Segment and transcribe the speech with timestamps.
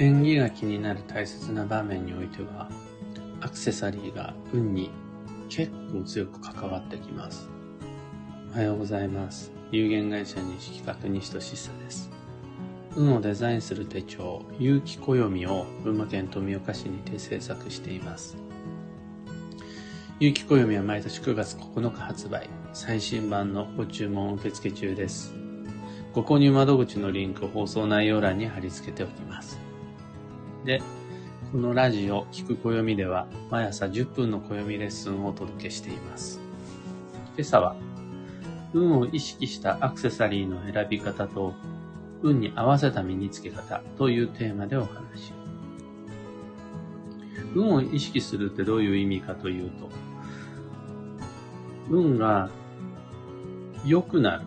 [0.00, 2.70] 縁起が気になる大切な場面においては、
[3.40, 4.92] アクセサリーが運に
[5.48, 7.50] 結構強く関わってきます。
[8.52, 9.50] おはようございます。
[9.72, 12.10] 有限会社西企画西俊久です。
[12.94, 18.36] 運をデザインする手帳、有機暦を群馬県富岡市にて制作しています。
[20.20, 22.48] 有機暦は毎年9月9日発売。
[22.72, 25.34] 最新版のご注文受付中です。
[26.12, 29.67] ご購入窓口のリンク放送内容欄に貼り付けておきます。
[30.68, 30.82] で、
[31.50, 36.42] このラジオ、聞く暦では、毎朝10分の暦レッスンをお届けしています。
[37.38, 37.74] 今朝は、
[38.74, 41.54] 運を意識したアクセサリーの選び方と、
[42.20, 45.32] 運に合わせた身につけ方というテーマでお話。
[47.54, 49.88] 運を意識するってどういう意味かというと、
[51.88, 52.50] 運が
[53.86, 54.42] 良くなる。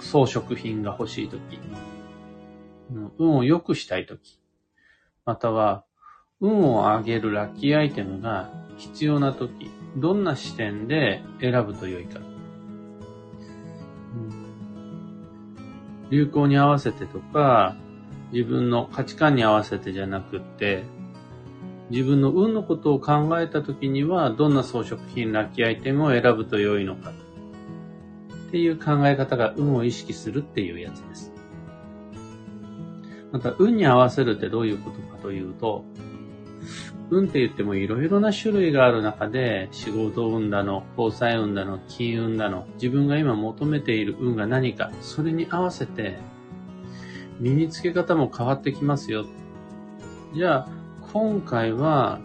[0.00, 1.60] 装飾品が欲しいとき、
[2.90, 4.40] 運を良くしたいとき、
[5.24, 5.84] または、
[6.40, 12.20] 運を上げるラッキーアイテムが必要なとき、どんな視点で選ぶと良いか。
[16.10, 17.74] 流行に合わせてとか、
[18.32, 20.84] 自分の価値観に合わせてじゃなくって、
[21.90, 27.12] 自分の運のことを考えたときには、どんな装飾品、ラッキーアイテムを選ぶと良いのか。
[28.48, 31.35] っていう考え方が運を意識するっていうやつです。
[33.36, 35.84] また、運に合わせるってどういうことかというと、
[37.10, 46.18] 運って言ってもいろいろな種類がある中で、仕事運だの、交際運だの、金運だの、自分が今求めている運が何か、それに合わせて、
[47.38, 49.26] 身につけ方も変わってきますよ。
[50.34, 50.68] じゃあ、
[51.12, 52.18] 今回は、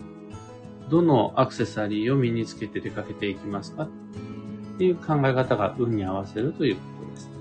[0.90, 3.84] どのアクセサリーを身につけて出かけていきますか？
[3.84, 3.88] っ
[4.78, 7.32] ていう考え方が運に合わせるということです。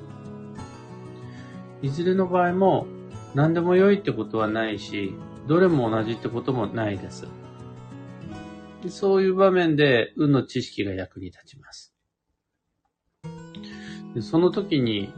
[1.83, 2.87] いずれの場合も、
[3.35, 5.15] 何でも良いってことはないし、
[5.47, 7.27] どれも同じってこともないです。
[8.89, 11.95] そういう場面で運の知識が役に立ちます。
[14.15, 15.13] でその時に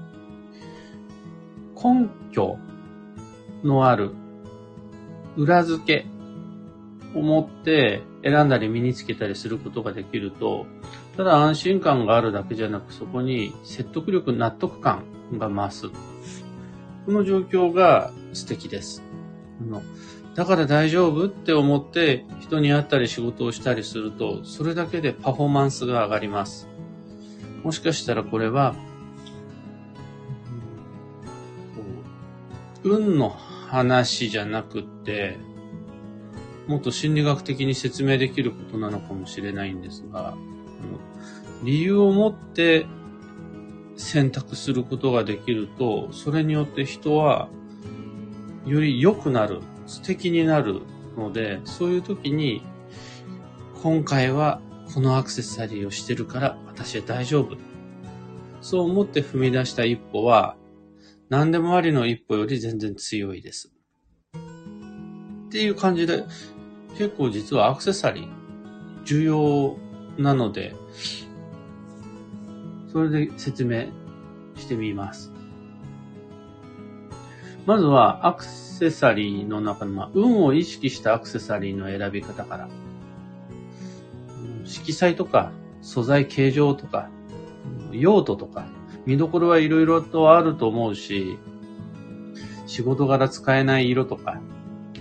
[1.74, 2.58] 根拠
[3.64, 4.10] のある
[5.36, 6.06] 裏付け
[7.18, 10.66] を持って選んだり身につけたりすることができると、
[11.16, 15.04] ただ安心感があるだけじゃなくそこに説得力、納得感
[15.38, 15.90] が増す。
[17.06, 19.02] この状況が素敵です。
[19.60, 19.82] あの
[20.34, 26.68] だから大丈夫って思って人に会ったり仕事をしたりすると、それだけでパフォーマンスが上がります。
[27.62, 28.74] もしかしたらこれは、
[32.82, 35.38] 運の話じゃなくって、
[36.66, 40.34] もっと心理学的に説明できることなのかもしれないんですが、
[41.62, 42.86] 理由を持って
[43.96, 47.48] 選択することができると、それによって人は
[48.66, 50.80] より良くなる、素敵になる
[51.16, 52.62] ので、そういう時に、
[53.82, 54.60] 今回は
[54.94, 57.56] このアクセサリーをしてるから私は大丈夫。
[58.60, 60.56] そう思って踏み出した一歩は、
[61.28, 63.72] 何でもありの一歩より全然強いです。
[65.46, 66.24] っていう感じで、
[66.96, 68.28] 結構実はアクセサリー
[69.04, 69.76] 重要
[70.16, 70.74] なので、
[72.92, 73.86] それで説明
[74.54, 75.32] してみます。
[77.64, 82.68] まずはアクセサリーの中の、ま、運を意識したアクセサリーの選び方から。
[84.64, 87.08] 色彩とか素材形状とか
[87.90, 88.66] 用途とか
[89.06, 91.38] 見どころはいろいろとあると思うし、
[92.66, 94.40] 仕事柄使えない色とか、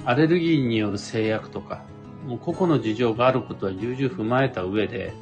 [0.05, 1.83] アレルギーによる制約とか、
[2.25, 5.13] もう個々の事情があることは重々踏まえた上で、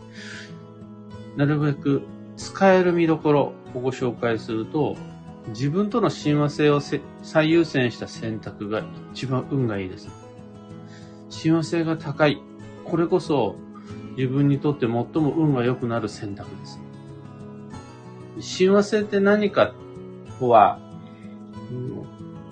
[1.35, 2.03] なるべく
[2.39, 4.95] 使える見どころをご紹介すると、
[5.49, 6.79] 自分との親和性を
[7.21, 10.07] 最優先した選択が一番運がいいです。
[11.29, 12.41] 親和性が高い。
[12.85, 13.55] これこそ
[14.15, 16.79] 自分にとって最も運が良くなる選択です。
[18.39, 19.73] 親和性って何か
[20.39, 20.79] とは、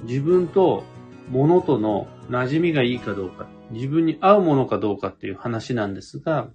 [0.04, 0.83] 自分と
[1.30, 6.50] 物との馴染みがいいかどうか、自分に合うものかどうかっていう話なんですが、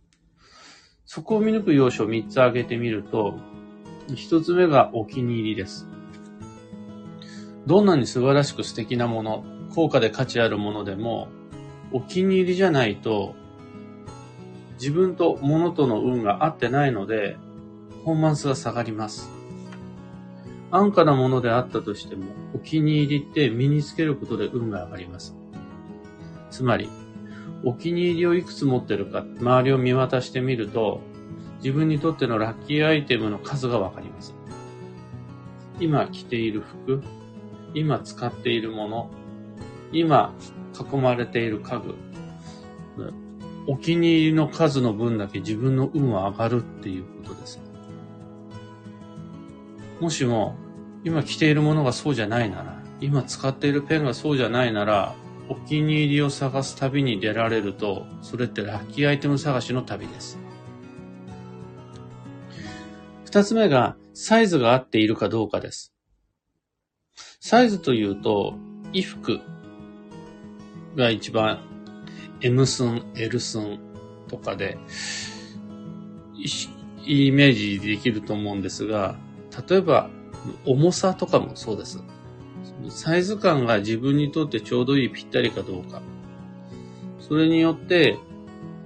[1.15, 3.35] そこを見抜く要素を3つ挙げてみると、
[4.09, 5.87] 1つ目がお気に入りです。
[7.67, 9.45] どんなに素晴らしく素敵なもの、
[9.75, 11.29] 高価で価値あるものでも、
[11.93, 13.35] お気に入りじゃないと、
[14.81, 17.37] 自分と物との運が合ってないので、
[17.91, 19.31] パフォーマンスが下がります。
[20.71, 22.25] 安価なものであったとしても、
[22.55, 25.37] お気に入りって身につけることで運が上がります。
[26.51, 26.89] つまり、
[27.65, 31.01] お気に入りをいくつ持ってるか、周りを見渡してみると、
[31.59, 34.35] 自分にとってのラッキーアイテムの数がわかります。
[35.79, 37.03] 今着ている服、
[37.75, 39.11] 今使っているもの、
[39.93, 40.35] 今
[40.93, 41.95] 囲まれている家具、
[43.69, 47.61] お気に入りの数の分だけ自分の運は上がるっていうことです。
[50.01, 50.57] もしも、
[51.05, 55.15] 今着ているものがそうじゃないなら、今使っているペンがそうじゃないなら、
[55.49, 60.39] お気に入りを探す旅に出られると、それってラッキーアイテム探しの旅です。
[63.25, 65.93] 二つ目が、サイズが合っているかどうかです。
[67.41, 68.55] サイズというと、
[68.93, 69.41] 衣服
[70.97, 71.61] が一番
[72.41, 73.81] M 寸、L 寸
[74.29, 74.77] とかで、
[77.05, 79.17] イメージできると思うんですが、
[79.69, 80.11] 例えば、
[80.67, 82.03] 重さとかもそうです。
[82.91, 86.03] サイズ感が自分にとってちょうどいいぴったりかどうか。
[87.21, 88.19] それによって、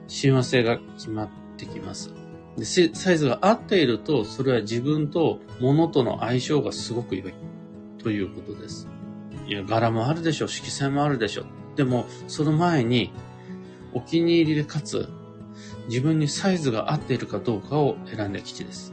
[0.08, 2.12] 親和性が決まってきます。
[2.56, 7.34] でサイズが合っていると、それは自分と物との相性がすごく良い。
[7.98, 8.88] ということです。
[9.48, 11.44] いや、柄もあるでしょ、色彩もあるでしょ。
[11.74, 13.12] でも、その前に、
[13.92, 15.08] お気に入りでかつ、
[15.88, 18.92] 自分にサイズが合っているかどうかを選んだ基地です。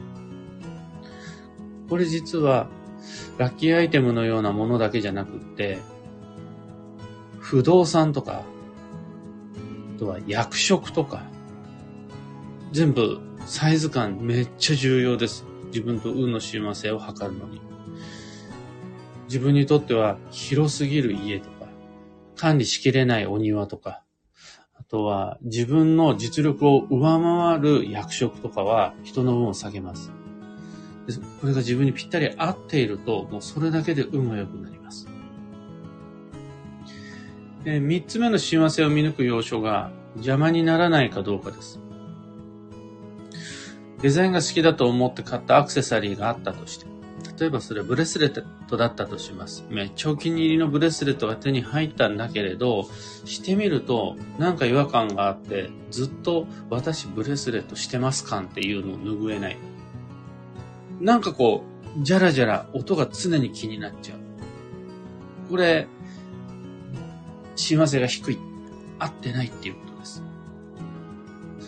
[1.88, 2.68] これ実は、
[3.38, 5.78] ラッキーアイテムのようなものだけじゃなくって、
[7.38, 8.42] 不動産とか、
[9.96, 11.22] あとは役職とか、
[12.72, 15.44] 全部サイズ感めっちゃ重要です。
[15.66, 17.60] 自分と運の親和性を測るのに。
[19.26, 21.66] 自分にとっては広すぎる家とか、
[22.36, 24.02] 管理しきれないお庭とか、
[24.74, 30.12] あとは自分の実力を上回る役職とかは人の運を下げます。
[31.40, 35.06] これが自分にぴったり合っていると、もうそれだけで運が良くなります。
[37.64, 41.80] 三つ目の親和性を見抜く要所が邪魔にならないかどうかです。
[44.02, 46.86] デザインが好きだと思って買ったアクセサリーがあったとして、
[47.38, 49.64] 例えばそれブレスレットだったとします。
[49.70, 52.88] めっちゃお気に入りのブレスレットが手に入ったんだけれど、
[53.24, 59.56] してみるとなんか違和感があって、ずっと私ブレスレットしてます感っていうのを拭えない。
[61.00, 61.64] なんかこ
[61.98, 64.18] う、じゃらじゃら音が常に気になっちゃう。
[65.50, 65.86] これ、
[67.56, 68.38] 親和性が低い。
[68.98, 70.22] 合ってないっていうことです。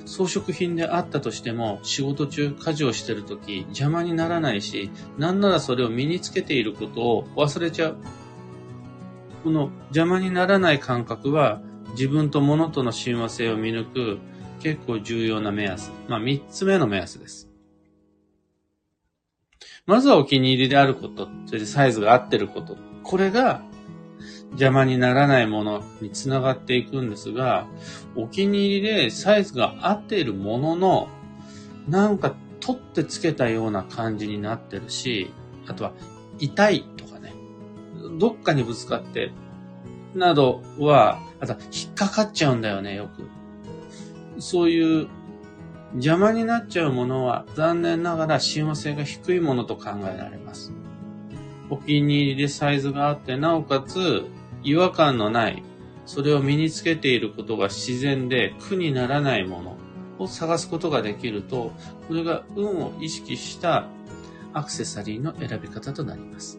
[0.07, 7.97] 装飾品であったとしても、仕事中、家事をしてるとき、邪魔にならないし、なんならそれを身につけていることを忘れちゃう。
[9.45, 11.61] この邪魔にならない感覚は、
[11.93, 14.19] 自分と物との親和性を見抜く
[14.61, 15.93] 結構重要な目安。
[16.09, 17.46] まあ、三つ目の目安です。
[19.87, 22.77] まずはお気に入りであること、それでサイズが合ってること。
[23.05, 23.63] これが
[24.51, 27.69] 邪魔にならないものにつながっていくんですが、
[28.17, 31.09] お気に入りでサイズが合っているものの、
[31.89, 35.31] なんか取ってつけたような感じになってるし、
[35.69, 35.93] あとは
[36.41, 37.33] 痛いとかね、
[38.19, 39.31] どっかにぶつかって、
[40.17, 43.29] などは、あとは引っかかっちゃうんだよね、よく。
[44.41, 45.09] そういう
[45.97, 50.73] 邪魔になっちゃうものは残念ながら親和性が低いものと考えられます。
[51.71, 54.25] お気に入りでサイズがあって、なおかつ
[54.63, 55.63] 違和感のない、
[56.05, 59.77] それを身につけていることが自然で苦にならないもの
[60.19, 61.73] を探すことができると、
[62.09, 63.89] これが運を意識した
[64.53, 66.59] アクセサリーの選び方となります。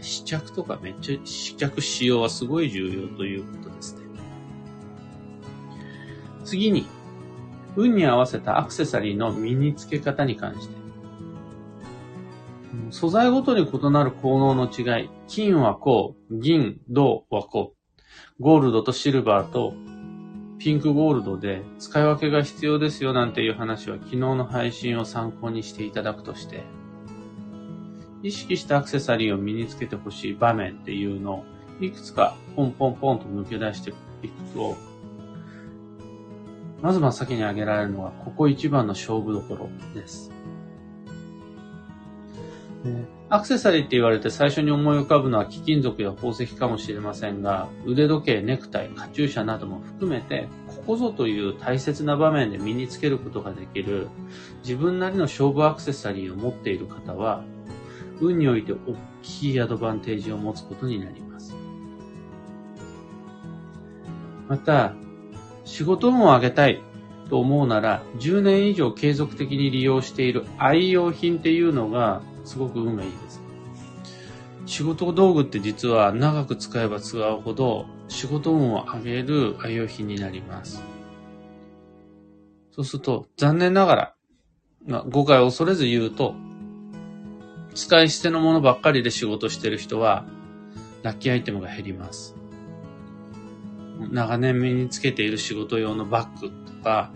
[0.00, 4.02] 試着とかめっちゃ試着使用はすごい重要ということですね。
[6.44, 6.86] 次に、
[7.78, 10.74] 運に合わせたアクセサリーの身につけ方に関して。
[12.90, 15.10] 素材ごとに異なる効能の違い。
[15.28, 18.42] 金はこう、銀、銅はこう。
[18.42, 19.74] ゴールドとシルバーと
[20.58, 26.64] ピンクゴールドで使い分けが必要ですよなんていう話は昨日の配信を参考にしていただくとして、
[28.24, 31.44] 意識したアクセサリーを身につけてほしい場面っていうのを
[31.80, 33.90] いくつかポンポンポンと抜け出して
[34.22, 34.76] いくと、
[36.80, 40.30] まず真っ先に挙げられるのは、ここ一番の勝負どころです。
[43.30, 54.08] アクセサリーって言われて最初に思い浮かぶのは貴金属や宝石かもしれませんが、腕時計、ネクタイ、カチューシャなども含めて、ここぞという大切な場面で身につけることができる、
[54.62, 57.44] 自分なりの勝負アクセサリーを持っている方は、
[58.20, 58.78] 運において大
[59.22, 61.54] きいアドバンテージを持つことになります。
[64.48, 64.94] また、
[65.68, 66.80] 仕事運を上げたい
[67.28, 73.42] と思うなら、10年以上継続的に利用している愛用品っていうのがすごく運がいいです。
[74.64, 80.82] 仕事道具って実は長く使えば使うほど仕事運を上げる愛用品になります。
[82.70, 84.14] そうすると、残念ながら、
[84.86, 86.34] まあ、誤解を恐れず言うと、
[87.74, 90.24] 使い捨てのものばっかりで仕事してる人は、
[91.02, 92.37] ラッキーアイテムが減ります。
[93.98, 97.10] 長年身につけている仕事用のバッグとか、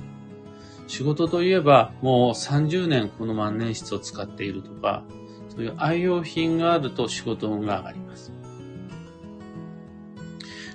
[0.86, 5.04] 仕事といえばもう30年この万年筆を使っているとか、
[5.48, 8.32] そういう愛用品があると仕事運が上がります。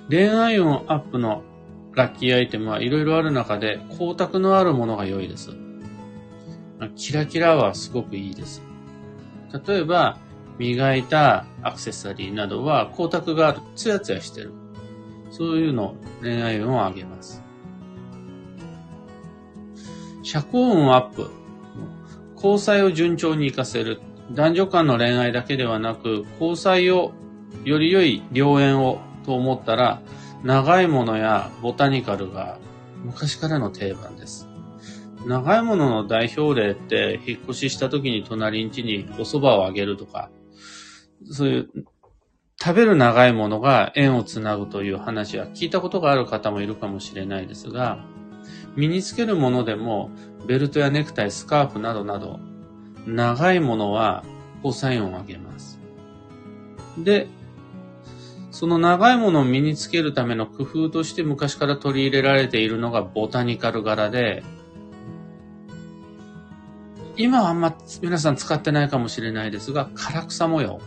[0.08, 1.42] 恋愛運アップの
[1.92, 5.50] ラッキーアイテムはいろいろある中で光沢のあるものが良いです。
[6.96, 8.62] キラキラはすごくいいです。
[9.66, 10.18] 例えば、
[10.58, 14.52] 磨いたアクセサリーなどは光沢がある、ツヤツヤしてる。
[15.30, 17.42] そういうの恋愛運を上げます。
[20.22, 21.30] 社交運アップ。
[22.34, 24.00] 交際を順調に活かせる。
[24.32, 27.12] 男女間の恋愛だけではなく、交際を
[27.64, 30.02] より良い良縁をと思ったら、
[30.44, 32.58] 長いものやボタニカルが
[33.04, 34.48] 昔からの定番です。
[35.26, 40.30] 長いものの代表例って、引っ越しした時に隣ん家にお蕎麦をあげるとか、
[41.24, 41.70] そういう
[42.60, 48.04] 食べる長いものが縁をつなぐという話は聞いたことがある方もいるかもしれないですが、
[48.74, 50.10] 身につけるものでも
[50.46, 52.40] ベルトやネクタイ、スカーフなどなど、
[53.06, 54.24] 長いものは
[54.64, 55.78] 交際音を上げます。
[56.98, 57.28] で、
[58.50, 64.42] その長いものを身につけるための工夫として昔から取り入れられているのがボタニカル柄で、
[67.16, 70.80] 今はあんま皆さん使ってないかもしれないですが、唐草模様。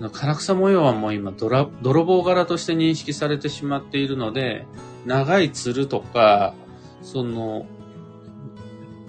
[0.00, 4.66] 唐草模様はもう今泥棒柄として認識されてしまっているので、
[5.06, 6.54] 長いつるとか、
[7.02, 7.66] その、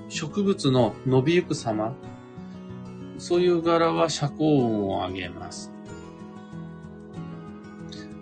[0.09, 1.95] 植物の伸びゆく様、
[3.17, 5.71] そういう柄は社交運を上げます。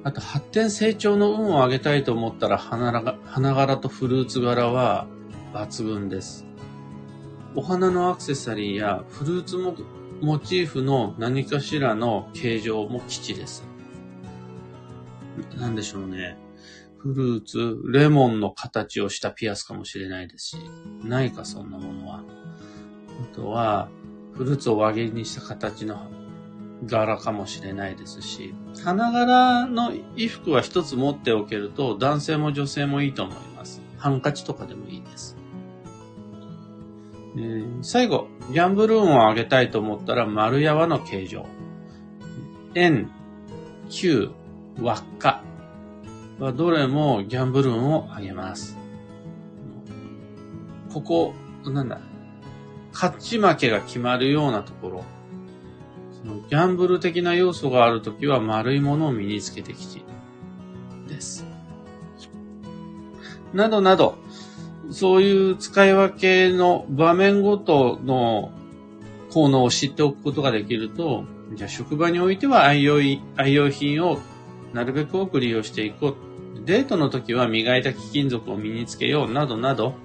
[0.06, 2.92] あと発展成長の運を上げたいと思ったら花
[3.24, 5.08] 花柄とフルーツ柄は
[5.54, 6.46] 抜群です。
[7.56, 9.76] お花のアクセサリーやフルーツも
[10.24, 13.68] モチーフの何かしらの形状も基地です。
[15.58, 16.38] なんでしょうね。
[16.98, 20.58] フルーツ、レモンの形をしたピアスかもしれないですし、
[21.04, 22.24] ないかそんなものは。
[23.22, 23.90] あとは、
[24.32, 26.08] フルーツを輪切りにした形の
[26.86, 33.82] 柄かもしれないですし、花柄の衣服は一つ持っておけると男性も女性もいいと思います。
[33.98, 35.36] ハンカチとかでもいいです。
[37.36, 41.46] えー、最後、ギャンブル運を上げたいと思ったら丸山の形状。
[42.76, 43.10] 円、
[43.90, 44.30] 球、
[44.80, 45.44] 輪っか
[46.40, 48.78] はどれもギャンブル運を上げます。
[50.94, 51.34] ここ、
[51.66, 52.00] なんだ、
[52.92, 55.06] 勝ち負けが決まるようなところ、
[56.50, 60.04] ギャンブル的な要素があるときは丸いものを身につけてきち
[61.08, 61.46] です。
[63.54, 64.18] などなど、
[64.92, 68.52] そういう使い分けの場面ごとの
[69.32, 71.26] 効能を知っておくことができると、
[71.56, 72.98] じゃあ職場においては愛用
[73.36, 74.20] 愛用品を
[74.74, 76.16] なるべく多く利用していこう。
[76.66, 79.96] デートの時は磨いた貴金属を身につけようなどなど、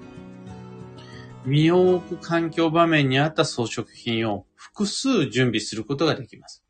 [1.45, 6.63] 身を置く環境場面に合った装飾品を複数準備することができます。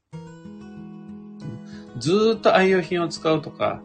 [1.97, 3.81] ずっと愛用品を使うとか、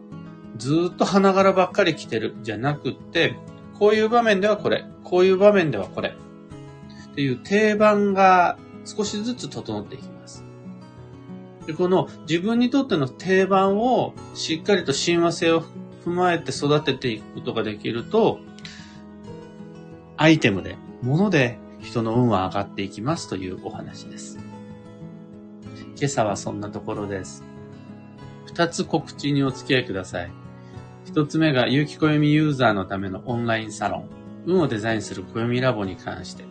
[0.57, 3.35] ずっと花柄ばっかり着てるじゃなくって、
[3.79, 6.15] こういう場面ではこれ、こういう場面ではこれ、
[7.11, 10.43] っていう定番が少しずつ整っていきます。
[11.65, 15.63] でこの自分にとっての定番をしっかりと親和性を
[16.05, 18.39] 踏まえて育てていくことができると、
[20.17, 24.39] アイテムで、物で人の運は上がっていきますというお話です。
[25.97, 27.43] 今朝はそんなところです。
[28.45, 30.44] 二つ告知にお付き合いください。
[31.05, 34.09] 一つ目が、有機暦ユーザーのためのオンラインサロン。
[34.45, 36.45] 運をデザインする暦ラボに関して。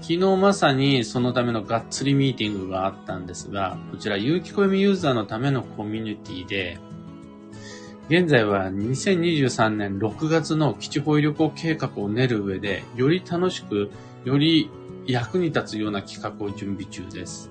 [0.00, 6.78] 昨日まさにそのためのがっつりミーティングがあったんですが、こちら有機暦ユーザーのためのコミュニティで、
[8.08, 13.90] 現在は2023年6月の基地保育旅行計画を練る上で、より楽しく、
[14.24, 14.70] より
[15.06, 17.50] 役に立つような企画を準備中です。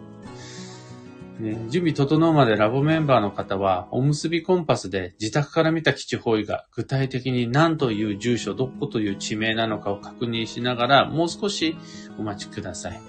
[1.39, 11.77] ね、準備整うまでラボメンバーの方は、おむすびコンパスで自宅から見た基地方位が具体的に何という住所、どこという地名なのかを確認しながら、もう少し
[12.17, 12.99] お待ちください。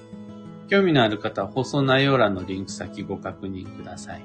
[0.69, 4.25] 興味のある方は放送内容欄のリンク先ご確認ください。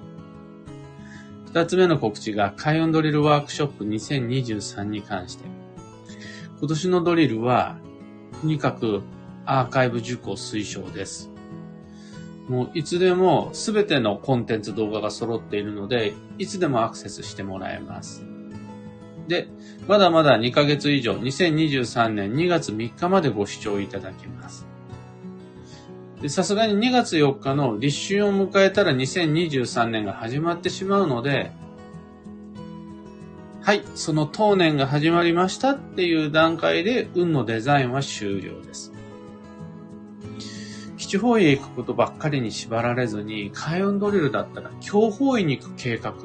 [1.47, 5.45] 二つ目の告知が、開運ドリルワークショップ2023に関して。
[6.59, 7.77] 今年のドリルは、
[8.39, 9.01] とにかく
[9.45, 11.34] アーカイブ受講推奨です。
[12.47, 18.23] もういつでも全てのコンテンツ動画が揃っているので、いつでもアクセスしてもらえます。
[19.27, 19.47] で、
[19.87, 24.67] まだまだ2ヶ月以上、2023年2月3日までご視聴いただけます。
[26.21, 31.51] で、さすがに2月4日の立春を迎えたら2023年が始まってしまうので、
[33.61, 38.94] はい、その当年が始まりましたっていう段階で運のデザインは終了です。
[41.05, 46.15] 基地方へ行くことばっかりに縛られずに、開運ドリルだったら強方位に行く計画。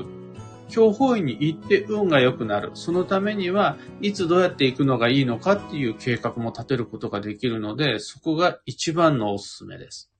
[0.70, 2.70] 強方位に行って運が良くなる。
[2.72, 10.10] そのためには、いつどうやって行くのがいいのかっていう計画も立てることができるので、そこが一番のおすすめです。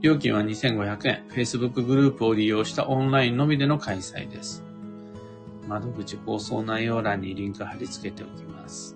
[0.00, 1.24] 料金は2500円。
[1.30, 4.62] Facebook グループを利用したオンラインのみでの開催です。
[5.66, 8.94] 窓口放送内容欄にリンク貼り付けておきます。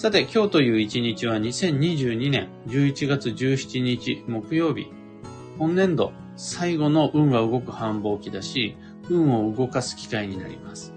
[0.00, 4.86] さて、今日という一日は2022年11月17日木曜日。
[5.58, 8.78] 本年度最後の運が動く繁忙期だし、
[9.10, 10.94] 運を動かす機会になります。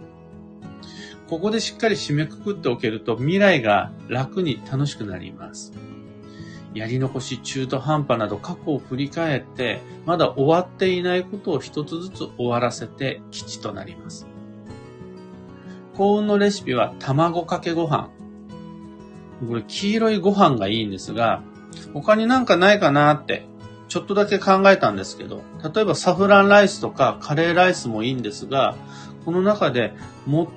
[1.27, 5.73] ここでしっかり締めくくっておけると未来が楽に楽しくなります。
[6.73, 14.27] やり残し、中途半端など過去を振り返って、まだ終わっていないことを一つずつ終わらせて基地となります。
[15.93, 18.09] 幸運のレシピは卵かけご飯。
[19.47, 21.41] これ黄色いご飯がいいんですが、
[21.93, 23.45] 他になんかないかなって
[23.87, 28.75] ちょっとだけ考えたんですけど、例えばサフランライスとかカレーライスもいいんですが、
[29.25, 29.93] この中で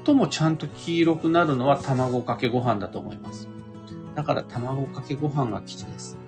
[0.05, 3.49] 最もちゃんと黄色くなるのは卵かけご飯だと思います。
[4.14, 6.19] だから卵かけご飯が基地です。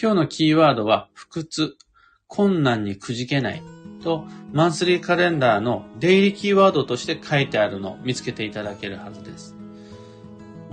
[0.00, 1.76] 今日のキーワードは不屈、
[2.26, 3.62] 困難にくじけない
[4.02, 9.59] とマンスリーカレンダーの出入りキーワードとして書いてあるのを見つけていただけるはずです。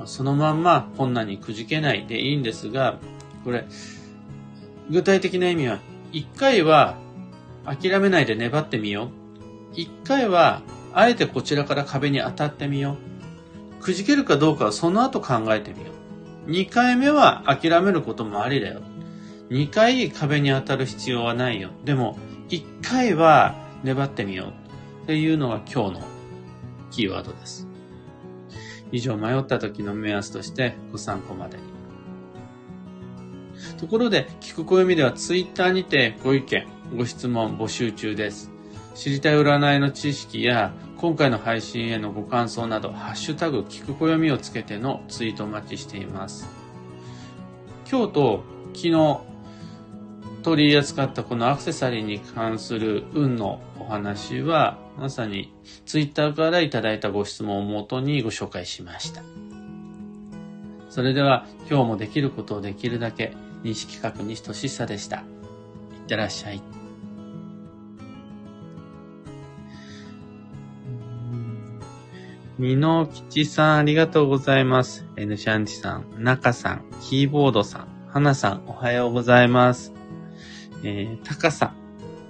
[0.06, 3.00] そのまんま困難にくじけないでいいんですが、
[3.44, 3.66] これ、
[4.89, 5.80] 具体的な意味は、
[6.12, 6.98] 一回は
[7.66, 9.10] 諦めないで粘ってみよう。
[9.74, 10.62] 一回は、
[10.94, 12.98] あえてこちらから壁に当たってみよ
[13.80, 13.84] う。
[13.84, 15.92] くじけるかどうかはその後考えてみよ
[16.48, 16.51] う。
[16.51, 18.82] 二回目は諦めることもありだよ。
[19.50, 21.70] 二回壁に当たる必要はないよ。
[21.86, 22.18] でも、
[22.50, 24.48] 一回は粘ってみよう。
[25.03, 26.07] っていうのが今日の
[26.92, 27.67] キーワードです。
[28.92, 31.64] 以上迷った時の目安としてご参考までに。
[33.80, 38.52] ところで、聞く暦ではツイッターにてご意見、ご質問募集中です。
[38.96, 46.48] 知りたい占いの知識や、今回の配信へのご感想など、ハッシュタグ、聞く暦をつけてのツイートお待ちしています。
[47.90, 49.20] 今日と昨日
[50.44, 55.53] 取り扱ったこのアクセサリーに関する運のお話は、まさに
[55.86, 59.22] ツイッターからいただいたご質問をもとにご紹介しました。
[60.90, 63.33] それでは今日もできることをできるだけ
[63.64, 65.18] 西企画西俊久でした。
[65.18, 65.24] いっ
[66.07, 66.62] てらっしゃい。
[72.57, 75.05] みのきちさん、ありがとうございます。
[75.16, 79.94] N シャンティさん、中さん、キーボードさん、はなさん、おはようございます。
[80.83, 81.75] えー、たかさん、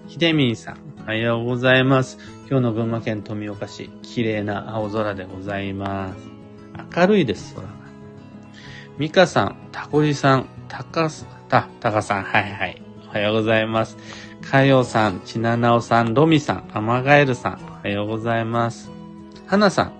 [0.10, 2.37] ひでみんさん、おはようございます。
[2.50, 6.30] 今日の群馬県富岡市、綺麗な青空でございます。
[6.96, 7.74] 明るいです、空が。
[8.98, 12.82] みかさん、たこじさん、たかす、た、たかさん、はいはい。
[13.06, 13.98] おはようございます。
[14.50, 18.90] かよさん、ちななおさん、ロミさん、アマガエルさん、おはようございます。
[19.46, 19.92] はなさん、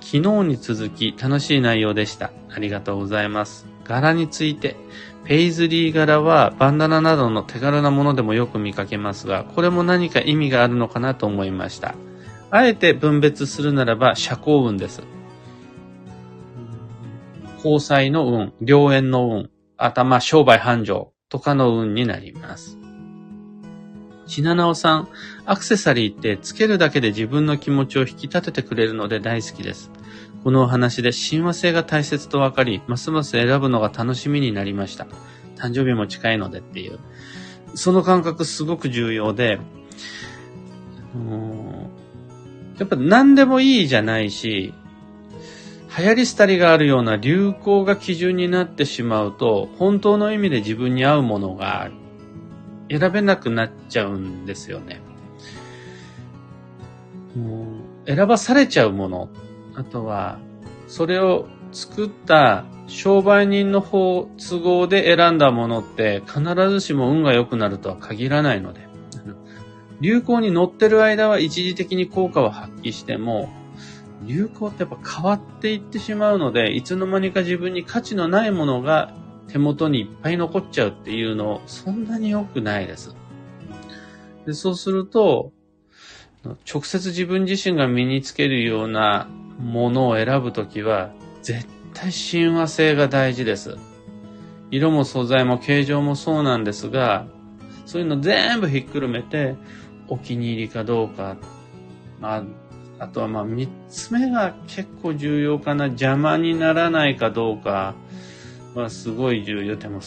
[0.00, 2.30] 昨日に続き楽しい内容でした。
[2.48, 3.66] ありがとうございます。
[3.82, 4.76] 柄について、
[5.24, 11.94] ペイズリー柄はバンダナなどの手軽なものでもよく見かけますが、これも何か意味があるのかなと思いました。
[12.50, 15.02] あえて分別するならば、社交運です。
[17.56, 22.78] 交際の運、良縁の運、頭、商売繁盛とかの運になります。
[24.26, 25.08] ひななおさん、
[25.46, 29.90] アクセサリーってつけるだけで自分の気持ちを引き立ててくれるので大好きです。
[30.44, 35.06] このお話で親和性が大切と分かり、ますます選ぶのが楽しみになりました。
[35.56, 36.98] 誕生日も近いのでっていう。
[37.74, 39.60] その感覚すごく重要で、
[42.78, 44.74] やっぱ何でもいいじゃないし、
[45.96, 51.90] 流行り廃りがあるような流行が基準になってしまうと、本当の意味で自分に合うものが
[52.90, 55.02] 選べなくなっちゃうんですよね。
[58.06, 59.28] 選ばされちゃうもの、
[59.74, 60.38] あとは、
[60.86, 68.88] それを作った商売人の方都合で選んだものって必ずしも運が良くなるとは限らないので、
[70.00, 73.50] 流行に乗ってる間は一時的に効果を発揮しても、
[74.26, 79.14] 流行ってやっぱ変わっていってしまうので、いつの間にか自分に価値のないものが
[79.48, 83.16] 手元にいっぱい残っちゃうっていうの、そんなに良くないです。
[84.46, 85.52] でそうすると、
[86.70, 89.28] 直接自分自身が身につけるような
[89.62, 91.10] ものを選ぶときは、
[91.42, 93.76] 絶対親和性が大事です。
[94.70, 97.26] 色も素材も形状もそうなんですが、
[97.86, 99.56] そういうの全部ひっくるめて、
[100.08, 101.36] お気に入りかどうか。
[102.20, 102.42] まあ、
[102.98, 105.86] あとはまあ三つ目が結構重要かな。
[105.86, 107.94] 邪魔にならないかどうか
[108.74, 109.98] はすごい重要でも、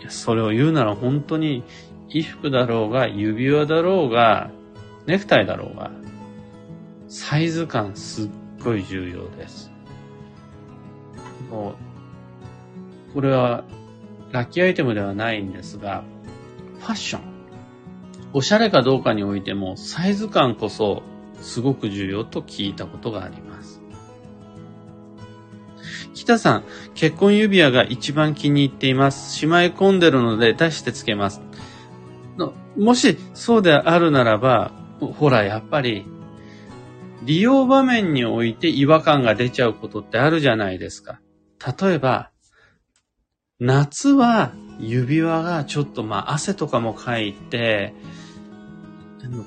[0.00, 1.62] いやそれを言うなら本当に
[2.08, 4.50] 衣服だろうが、指輪だろうが、
[5.06, 5.90] ネクタイだろうが、
[7.08, 8.28] サイズ感すっ
[8.64, 9.70] ごい重要です。
[11.50, 11.74] も
[13.10, 13.64] う、これは
[14.32, 16.02] ラッキーアイテムではないんですが、
[16.80, 17.22] ファッション。
[18.32, 21.02] おしゃれかどうかにおいても、サイズ感こそ
[21.40, 23.80] すごく重要と聞いたことがあります。
[26.14, 29.32] 北さん、結婚指輪が一番気に入っています。
[29.34, 31.40] しまい込んでるので出してつけます。
[32.76, 36.06] もしそうであるならば、ほら、やっぱり、
[37.24, 41.20] 利用場面において違和感が出ちゃうことってあるじゃないですか。
[41.80, 42.30] 例えば、
[43.58, 47.94] 夏は指輪がちょっとまあ汗とかもかいて、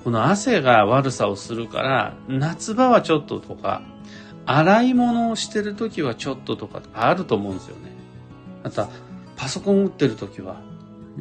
[0.03, 3.81] この汗が悪さをするから、夏場はちょっととか、
[4.45, 7.91] 洗い物をしてる時はちょっととかあると思うんですよね。
[8.63, 8.89] また、
[9.35, 10.61] パソコン打ってる時は、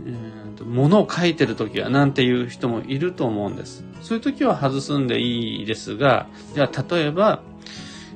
[0.07, 3.85] えー、物を書いてる時はなんていう人もいると思うんです。
[4.03, 7.43] そういう時は外すんでいいですが、じゃあ例えば、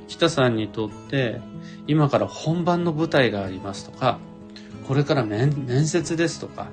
[0.09, 1.41] 北さんにとって
[1.87, 4.19] 今から本番の舞台がありますとか、
[4.87, 6.69] これから面接ですとか、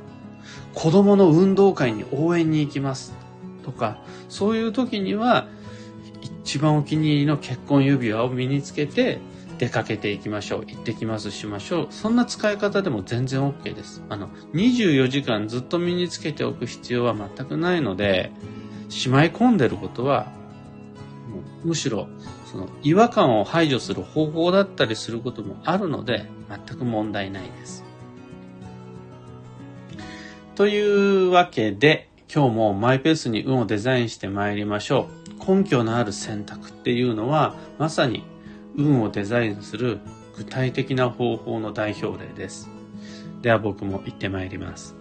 [0.74, 3.14] 子供の運動会に応援に行きます
[3.64, 5.48] とか、そういう時には
[6.22, 9.20] 一番お気に入りの結婚指輪を身につけて
[9.58, 10.66] 出かけていきましょう。
[10.68, 11.88] 行ってきますしましょう。
[11.90, 14.04] そんな使い方でも全然 OK です。
[14.10, 18.32] あの、24時間ずっと身につけておく必要は全くないので、
[18.90, 20.32] しまい込んでることは、
[21.64, 22.08] むしろ、
[22.46, 27.84] その違和感を排除する方法だったりすることもあるので、全く問題ないです。
[30.56, 35.08] というわけで、今日もマイペースに運をデザインして参りましょ
[35.46, 35.56] う。
[35.56, 38.24] 根拠のある選択っていうのは、まさに
[38.78, 40.00] 運をデザインする
[40.36, 42.70] 具体的な方法の代表例です。
[43.42, 44.97] では僕も行って参ります。